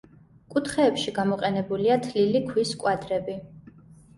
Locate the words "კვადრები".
2.85-3.37